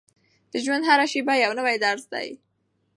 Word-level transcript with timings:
د 0.51 0.53
ژوند 0.65 0.83
هره 0.89 1.05
شېبه 1.11 1.33
یو 1.43 1.51
نوی 1.59 1.75
درس 1.85 2.03
دی. 2.13 2.27